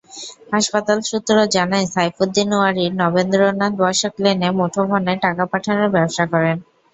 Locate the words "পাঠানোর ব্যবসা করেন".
5.51-6.57